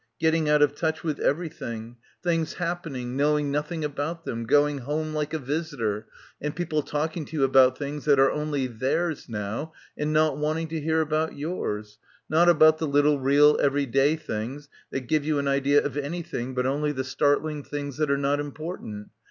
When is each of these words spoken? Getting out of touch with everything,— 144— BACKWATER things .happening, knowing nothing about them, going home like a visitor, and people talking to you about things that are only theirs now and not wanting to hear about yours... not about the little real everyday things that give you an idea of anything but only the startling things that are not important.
Getting 0.19 0.49
out 0.49 0.63
of 0.63 0.73
touch 0.73 1.03
with 1.03 1.19
everything,— 1.19 1.97
144— 2.23 2.33
BACKWATER 2.33 2.37
things 2.39 2.53
.happening, 2.53 3.15
knowing 3.15 3.51
nothing 3.51 3.85
about 3.85 4.25
them, 4.25 4.47
going 4.47 4.79
home 4.79 5.13
like 5.13 5.31
a 5.31 5.37
visitor, 5.37 6.07
and 6.41 6.55
people 6.55 6.81
talking 6.81 7.23
to 7.25 7.37
you 7.37 7.43
about 7.43 7.77
things 7.77 8.05
that 8.05 8.17
are 8.19 8.31
only 8.31 8.65
theirs 8.65 9.29
now 9.29 9.73
and 9.95 10.11
not 10.11 10.39
wanting 10.39 10.69
to 10.69 10.81
hear 10.81 11.01
about 11.01 11.35
yours... 11.37 11.99
not 12.27 12.49
about 12.49 12.79
the 12.79 12.87
little 12.87 13.19
real 13.19 13.59
everyday 13.61 14.15
things 14.15 14.69
that 14.89 15.01
give 15.01 15.23
you 15.23 15.37
an 15.37 15.47
idea 15.47 15.85
of 15.85 15.95
anything 15.95 16.55
but 16.55 16.65
only 16.65 16.91
the 16.91 17.03
startling 17.03 17.63
things 17.63 17.97
that 17.97 18.09
are 18.09 18.17
not 18.17 18.39
important. 18.39 19.09